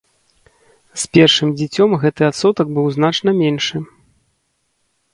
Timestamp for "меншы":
3.45-3.87